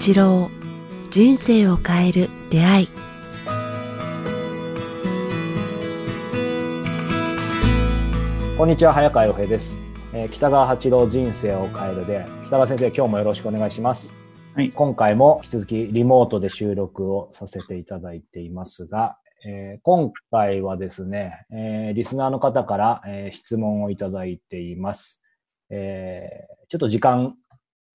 [0.00, 0.50] 八郎
[1.10, 2.88] 人生を変える出会い。
[8.56, 9.78] こんにちは早川洋平です、
[10.14, 14.14] えー北川八郎人生を変えるで北川先生今日もよろしくお願いします。
[14.54, 14.70] はい。
[14.70, 25.20] 今回も引き続きリモートで収録をさせていただいていますが、えー今回はですね、えーリスナーの方から、えー質問をいただいています、
[25.68, 27.34] えーちょっと時間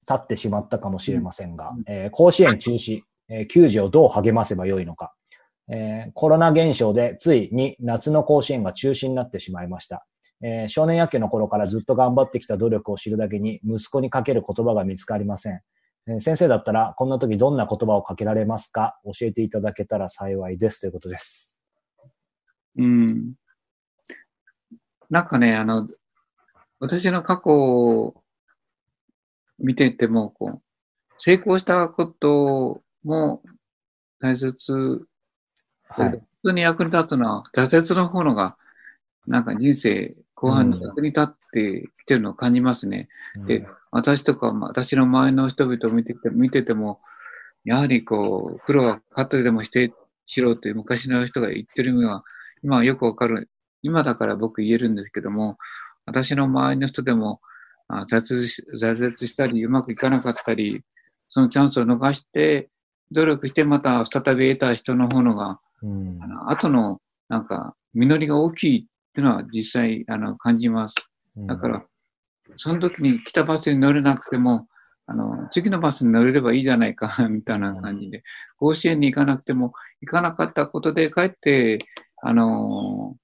[0.08, 5.14] 経ってしまったかもしれませんが、えー甲子園中止、えー球児をどう励ませばよいのか、
[5.68, 10.06] えーコロナ現象でついに夏の甲子園が中止になってしまいました。
[10.42, 15.62] えー少年野球の頃からずっと頑張ってきた努力を知るだけに息子にかける言葉が見つかりません。
[16.08, 19.00] えー先生だったらこんな時どんな言葉をかけられますか？
[19.06, 21.56] 教えていただけたら幸いですということです。
[22.78, 23.34] うん。
[25.10, 25.88] なんかね、あの、
[26.80, 28.16] 私の過去を
[29.60, 30.62] 見てても、こう、
[31.18, 33.42] 成功したことも
[34.20, 35.06] 大切、
[35.88, 36.10] はい。
[36.12, 38.58] 普通に役に立つのは、挫折の方のが、
[39.28, 43.10] なんか人生後半に役に立ってきてるのを感じますね。
[43.48, 47.00] で私とか、まあ私の周りの人々を見てて見てても、
[47.64, 49.94] やはりこう、苦労はかってでもして
[50.28, 52.24] しろという昔の人が言ってるのは、
[52.62, 53.50] 今はよくわかる。
[53.82, 55.58] 今だから僕言えるんですけども、
[56.06, 57.55] 私の周りの人でも、あ
[57.90, 60.84] 挫折し挫折したり、うまくいかなかったり、
[61.30, 62.70] そのチャンスを逃して、
[63.12, 68.82] 努力してまた再び得た人の方のが、うんあの後の、なんか、実りが大きいっ
[69.14, 70.96] ていうのは実際、あの、感じます。
[71.38, 71.86] だから、
[72.58, 74.68] その時に来たバスに乗れなくても、
[75.08, 78.24] あの、次のバスに乗れればいいじゃないか、 みたいな感じで、
[78.58, 81.80] 甲子園に行かなくても、行かなかったことで、かえって、
[82.22, 83.16] あの、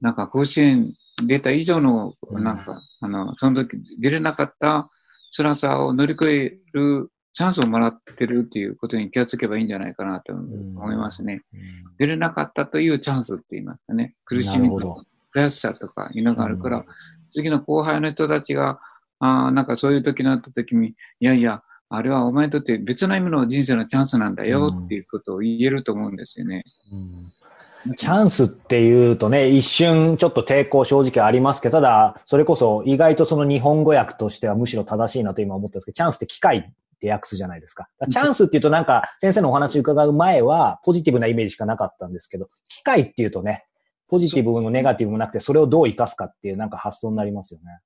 [0.00, 4.88] なんか甲子園出た以上の、うんなんか、あの、その時出れなかった
[5.36, 11.42] 辛さを乗り越えるチャンスをもらってるっていうことに気がつけばいいんじゃないかなと思いますね。
[11.98, 14.14] 出れなかったというチャンスって言いますかね。
[14.24, 15.04] 苦しみとか
[15.34, 16.84] 悔しさとかいうのがあるから、
[17.32, 18.80] 次の後輩の人たちが、
[19.18, 26.64] あーなんかそういう時になった時に、いやいや、あれはお前にとって別の意味の人生のチャンスなんだようんっていうことを言えると思うんですよね。
[26.92, 27.32] うん
[27.96, 37.88] チャンスっていうとね、一瞬ちょっと抵抗正直ありますけど、ただ、それこそ意外とその日本語訳としてはむしろ正しいなと今思ったんですけど、チャンスって機会って訳すじゃないですか。
[37.98, 43.66] だからチャンスっていうとなんか先生のお話伺う前はポジティブなイメージしかなかったんですけど、機会っていうとね、
[44.10, 47.80] ポジティブもネガティブもなくて、それをどう活かすかっていうなんか発想になりますよね。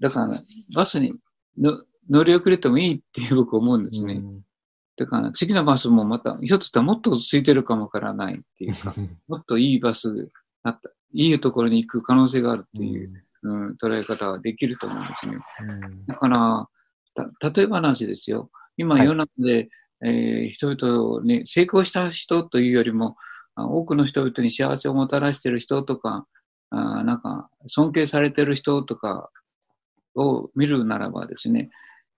[0.00, 0.42] だから、
[0.74, 1.12] バスに
[1.58, 4.14] の乗り遅れてもいいっていう僕思うんですね。
[4.14, 4.47] うん
[4.98, 8.94] だから、次のバスもまた、ひょっとしたらもっと空いてるかもわからないっていうか、
[9.28, 10.28] もっといいバス
[10.64, 15.38] だった、いいところに行く可能性があるっていう、うん、捉え方ができると思うんですね。
[15.62, 16.68] うんだから、
[17.14, 18.50] た、例え話ですよ。
[18.76, 19.68] 今はい世の中で、
[20.02, 23.16] えー人々に成功した人というよりも、
[23.54, 26.26] あ多くの人々に幸せをもたらしている人とか、
[26.70, 29.30] あなんか、尊敬されている人とか
[30.16, 31.70] を見るならばですね、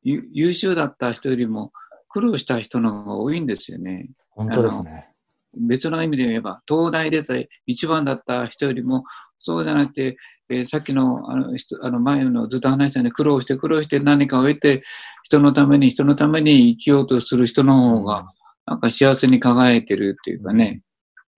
[0.02, 1.72] ゆ優秀だった人よりも
[2.10, 4.10] 苦労した人の方が多いんですよね。
[4.30, 5.08] 本当ですね。
[5.54, 9.04] 別の意味で言えば、東大出て一番だった人よりも、
[9.38, 10.16] そうじゃなくて、
[10.48, 14.82] えーさっきのあの人あの前のずっと話したように苦労して苦労して何かを得て、
[15.22, 18.26] 人のために人のために生きようとする人の方が、
[18.66, 20.82] なんか幸せに輝いてるっていうかね。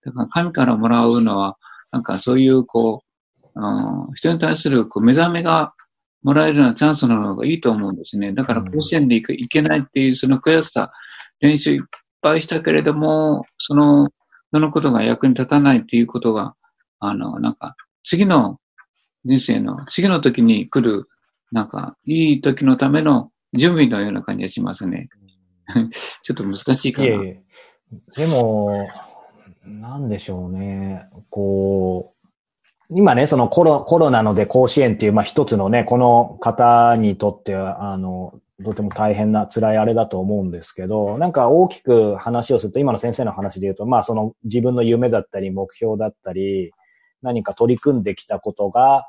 [0.05, 1.59] だから神からもらうのは、
[1.91, 3.07] なんかそういうこう、
[3.55, 5.75] うん人に対するこう目覚めが
[6.23, 8.33] もらえるようなチャンスの方がいいと思うんですね。
[8.33, 10.93] だから甲子園で行く行けないっていうその悔しさ、
[11.41, 11.83] 練習いっ
[12.21, 14.09] ぱいしたけれども、その、
[14.53, 16.55] そのことが役に立たないっていうことが、
[17.01, 17.75] あの、なんか、
[18.05, 18.59] 次の
[19.25, 21.09] 人生の、次の時に来る、
[21.51, 25.09] なんか、いい時のための準備のような感じがしますね。
[26.23, 27.09] ちょっと難しいかな。
[27.09, 27.43] いえいえ。
[28.17, 28.89] でも、
[29.65, 31.09] なんでしょうね。
[31.31, 32.12] こう、
[32.95, 38.35] 今ね、そのコロコロナので甲子園っていう、まあ一つのね、この方にとっては、あの、
[38.65, 46.73] とても大変な辛いあれだと思うんですけど、なんか大きく話をすると、今の先生の話で言うと、まあその自分の夢だったり目標だったり、
[47.23, 49.07] 何か取り組んできたことが、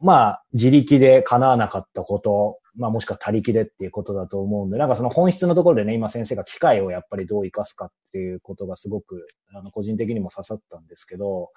[0.00, 11.50] まあ自力で叶わなかったこと、まあもしくは他力でっていうことだと思うんで、なんかその本質のところでね、今先生が機会をやっぱりどう活かすかっていうことがすごく、あの、個人的にも刺さったんですけど、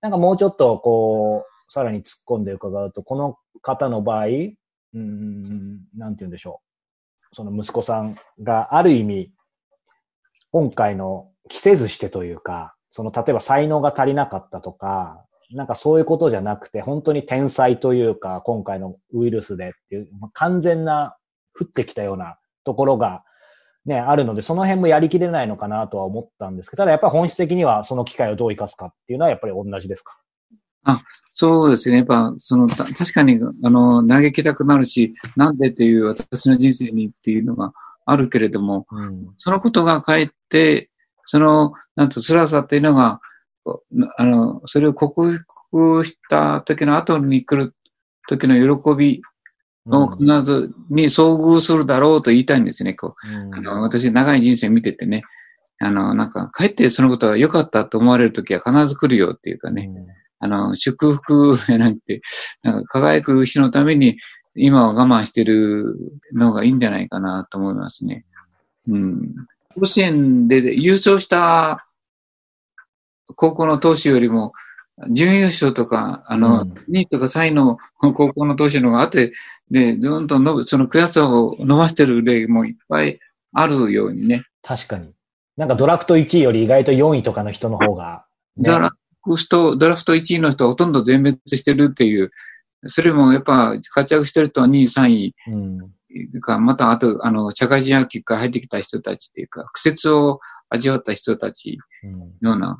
[0.00, 4.26] なんかもうちょっとこう、さらに突っ込んで伺うと、この方の場合、
[4.94, 6.60] うん、なんて言うんでしょ
[7.32, 7.36] う。
[7.36, 9.32] その息子さんがある意味、
[10.52, 21.16] 今回の着せずしてというか、その例えば才能が足りなかったとか、なんかそういうことじゃなくて、本当に天才というか、今回のウイルスでっていう、まあ完全な
[21.58, 23.22] 降ってきたようなところが
[23.84, 30.16] ね、あるので、その辺もやりきれないのかなとは思ったんですけど、ただやっぱり本質的にはその機会をどう生かすかっていうのはやっぱり同じですか？
[31.36, 31.96] そうですね。
[31.96, 37.72] やっぱ、その、た確かに、あの、嘆きたくなるし、なんでっていう私の人生にっていうのが
[38.06, 39.26] あるけれども、うん。
[39.38, 40.90] そのことがかえって、
[41.24, 43.20] その、なんと辛さっていうのが、
[44.16, 45.40] あの、それを克
[45.70, 47.74] 服した時の後に来る
[48.28, 49.22] 時の喜び
[49.86, 52.94] を必ずに遭遇するだろうと言いたいんですね。
[52.94, 55.22] こうあの私、長い人生見ててね、
[55.80, 59.90] あの、なんか、かえってそのことが良かったと思われる時は必ず来るよっていうかね、
[60.38, 62.20] あの、祝福じゃなくて、
[62.62, 64.18] なんか輝く日のために
[64.54, 65.96] 今は我慢してる
[66.32, 68.24] のがいいんじゃないかなと思いますね。
[68.88, 69.34] うん。
[69.74, 71.86] 甲子園で優勝した
[73.36, 74.52] 高校の投手よりも、
[75.10, 79.32] 準優勝とか、あの、うん2位とか3位の高校の投手の方があって、
[79.70, 83.18] で、ずーんと伸び、その悔しさを伸ばしてる例もいっぱい
[83.52, 84.44] あるようにね。
[84.62, 85.12] 確かに。
[85.56, 88.24] なんかドラフト1位より意外と4位とかの人の方が、
[88.56, 88.92] ね、ドラ
[89.24, 92.30] フト、ドラフト1位の人はほとんど全滅してるっていう、
[92.86, 96.40] それもやっぱ活躍してる人は2位、3位うん。
[96.40, 102.18] か、またあと、あの、社会人野球から入ってきた人たちっていうか、苦節を味わった人たちうん。
[102.42, 102.76] のような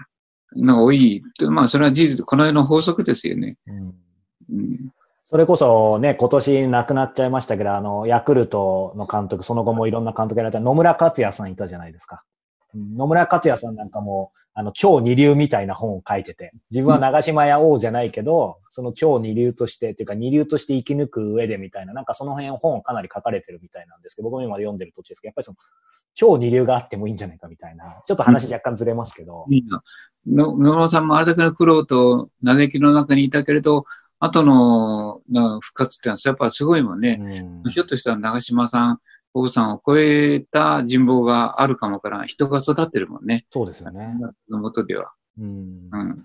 [0.56, 1.23] のが多い。
[1.51, 3.56] まあ、それは事実、この世の法則ですよね。
[3.67, 3.95] うん
[4.51, 4.91] うん。
[5.25, 12.23] それこそね、今年亡くなっちゃいましたけど、あの、ヤクルトの監督、その後もいろんな監督やられた野村克也さんいたじゃないですか。
[12.75, 25.56] うん野村克也さんなんかも、あの、超二流みたいな本を書いてて、自分は長島屋王じゃないけど、その超二流として、っていうか二流として生き抜く上でみたいな、なんかその辺本をかなり書かれてるみたいなんですけど、僕も今読んでる途中ですけど、やっぱりその、
[26.15, 29.82] 超二流があってもいいんじゃないかみたいな、ちょっと話若干ずれますけど、いいな。
[30.27, 33.85] の野村さんもあれだけの苦労と嘆きの中にいたけれど、
[34.20, 37.19] 後のな復活ってのはやっぱすごいもんね。
[37.20, 39.00] うんひょっとしたら長島さん、
[39.34, 43.46] 王さんを超えた人望があるかもからん、人が育ってるもんね。
[43.50, 44.14] そうですよね。
[44.48, 45.12] のもとでは。
[45.38, 46.25] うんうん。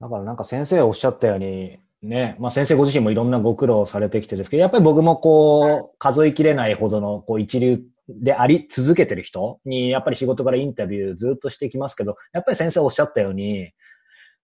[0.00, 13.72] だからなんか先生おっしゃったように、ね、まあ先生ご自身もいろんなご苦労されてきてですけど、やっぱり僕もこう、数えきれないほどのこう一流であり続けてる人に、やっぱり仕事からインタビューずっとしてきますけど、やっぱり先生おっしゃったように、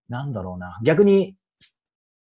[0.08, 1.36] なんだろうな、逆に、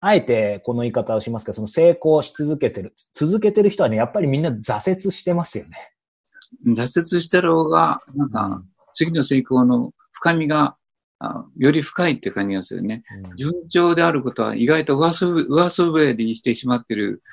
[0.08, 5.78] あえてこの言い方をしますけど、その成功し続けてる、続けてる人はね、やっぱりみんな挫折してますよね。
[6.68, 8.64] 挫折したろうが、なんか、
[8.94, 10.78] 次の成功の深みが、
[11.18, 13.04] あより深いって感じがするね。
[13.30, 17.24] うん順調であることは意外と上滑りしてしまってる、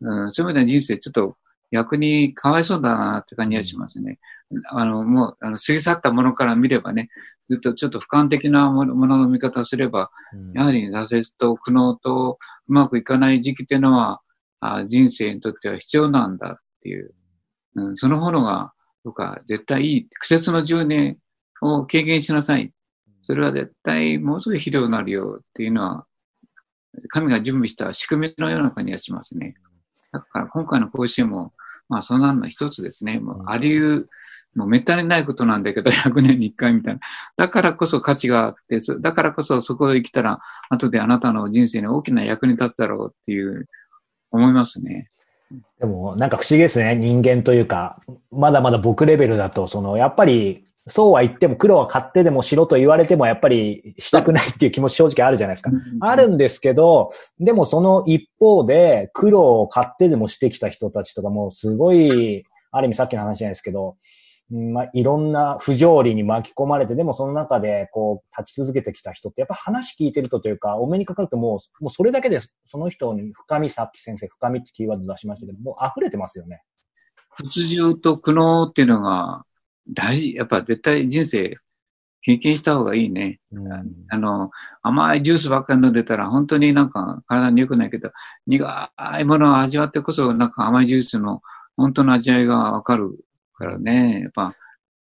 [0.00, 1.36] うん、そういう意味では人生ちょっと
[1.70, 4.18] 逆にかわいそうだなって感じがしますね。
[4.70, 7.08] あの、もう、あの、過ぎ去ったものから見ればね、
[7.48, 12.38] ずっとちょっと俯瞰的なものものの見方をすれば、うんやはり挫折と苦悩と
[12.68, 14.20] うまくいかない時期っていうのは、
[14.60, 17.14] あ人生にとっては必要なんだっていう、
[17.76, 18.72] うん、その方のが、
[19.04, 20.08] とか、絶対いい。
[20.08, 21.18] 苦節の10年
[21.62, 22.72] を経験しなさい。
[23.22, 26.06] それは絶対もうすぐ肥料になるよっていうのは、
[27.08, 29.54] 神が準備した仕組みのような感じがしますね。
[30.12, 31.52] だから今回の甲子園も、
[31.88, 33.18] まあそんなの一つですね。
[33.18, 34.08] もうあり得、
[34.54, 37.00] もうめったにないことなんだけど、 100年に1回みたいな。
[37.36, 43.68] だからこそ価値があって、そだからこそそこへ来たら、後であなたの人生に大きな役に立つだろうっていう、
[44.32, 45.10] 思いますね。
[45.78, 46.94] でも、なんか不思議ですね。
[46.94, 48.00] 人間というか、
[48.30, 55.70] まだまだ僕レベルだと、その、やっぱり、そうは言っても苦労は買ってでもしろと言われても、やっぱりしたくないっていう気持ち正直あるじゃないですか。
[56.00, 63.96] あるんですけど、でもその一方で、苦労を買ってでもしてきた人たちとかも、すごい、ある意味さっきの話じゃないですけど、
[64.52, 76.62] うんまあ、いろんな不条理に巻き込まれて、でもその中でこう立ち続けてきた人って、やっぱ話聞いてるとというか、お目にかかるともう、もうそれだけでその人に深み、さっき先生深みってキーワード出しましたけど、もう溢れてますよね。
[77.36, 79.44] 屈辱と苦悩っていうのが
[79.92, 80.34] 大事。
[80.34, 81.56] やっぱ絶対人生
[82.22, 83.40] 経験した方がいいね。
[83.52, 84.50] うんあの、
[84.82, 88.10] 甘いジュースばっかり飲んでたら本当になんか体に良くないけど、
[88.46, 91.42] 苦いものを味わってこそなんか甘いジュースの
[91.76, 93.18] 本当の味わいがわかる
[93.54, 94.20] からね。
[94.22, 94.54] やっぱ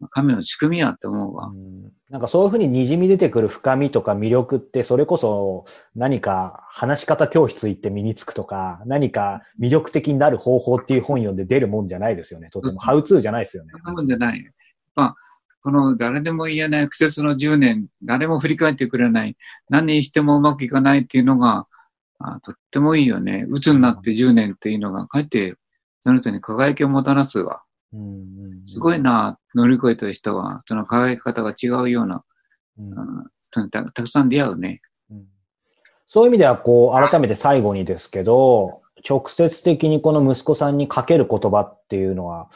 [0.10, 1.48] 神の仕組みやって思うわ。
[1.48, 5.65] うんなんかそういうふうに滲み出てくる深みとか魅力って、それこそ
[5.96, 12.50] 何か話し方教室行って身につくとか、何か魅力的になる方法っていう本読んで出るもんじゃないですよね。
[12.51, 12.80] とても。
[12.80, 13.72] ハウツーじゃないですよね。
[13.84, 14.51] そじゃない。
[14.96, 15.16] まあ、
[15.62, 19.36] この誰でも言えない苦節の10年、誰も振り返ってくれない、
[19.70, 21.68] 何にしてもうまくいかないっていうのが、
[22.20, 23.46] あとってもいいよね。
[23.50, 25.56] 鬱になって10年っていうのが、かえって
[26.02, 27.64] その人に輝きをもたらすわ。
[28.66, 32.24] すごいな、乗り越えた人は、その輝き方が違うような、
[33.42, 34.82] 人にたたくさん出会うね。
[35.10, 35.25] うん
[36.08, 42.48] そういう意味では、こう、改めて最後にですけど、直接的にこの息子さんにかける言葉っていうのは、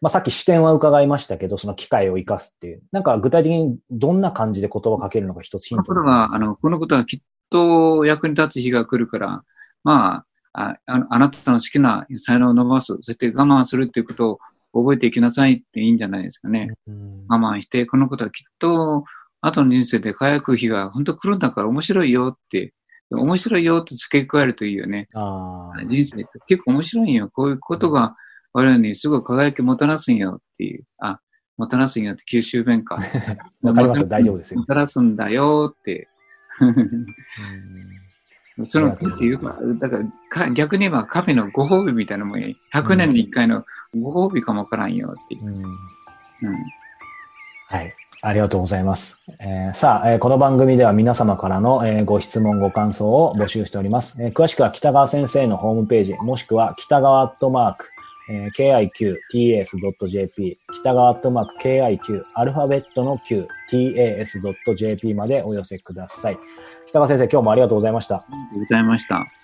[0.00, 2.82] まあ、さっき視点は伺いましたけど、その機会を生かすっていう。
[2.92, 5.84] なんか具体的にどんな感じで言葉をかけるのか一つヒント。
[5.84, 9.42] これは、あの、このことはきっと役に立つ日が来るから、
[9.84, 14.38] まあ、あああなたの好きな才能を伸ばす、そして我慢するっていうこと
[14.72, 16.72] を覚えていきなさいっていいんじゃないですかね。
[16.86, 19.04] うん我慢して、このことはきっと、
[19.40, 22.74] 後の人生で輝く日が本当来るんだから面白いよって、
[23.10, 25.08] 面白いよって付け加えるといいよね。
[25.14, 25.84] ああ。
[25.84, 27.30] 人生って結構面白いんよ。
[27.32, 28.16] こういうことが
[28.52, 30.84] 我々にすごい輝きもたらすんよっていう。
[30.98, 31.20] あ、
[31.56, 32.96] もたらすんよって九州弁か。
[33.62, 34.06] わかりますよ。
[34.06, 34.66] 大丈夫ですよも。
[34.66, 36.08] たらすんだよって。
[38.66, 42.48] その、っていうか、だからか、逆に言えば神のご褒美みたいなもんや。
[42.74, 43.64] 100年に1回の
[43.94, 45.44] ご褒美かもわからんよっていう。
[45.46, 45.68] うんうんうん。
[47.68, 47.94] はい。
[48.20, 49.16] ありがとうございます。
[49.38, 54.20] えーさあ、えーこの番組では皆様からの、えーご質問、ご感想を募集しております。
[54.20, 57.90] えー詳しくは北川先生のホームページ、もしくは北川アットマーク、
[58.30, 66.38] えー kiqtas.jp、北川アットマーク kiq、アルファベットの q、tas.jp までお寄せください。
[66.88, 68.16] 北川先生、今日もありがとうございました。
[68.16, 69.37] ありがとうございました。